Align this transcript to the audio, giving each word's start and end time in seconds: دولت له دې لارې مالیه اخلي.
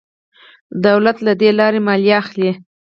دولت 0.85 1.17
له 1.25 1.33
دې 1.39 1.49
لارې 1.59 1.79
مالیه 1.87 2.15
اخلي. 2.21 2.51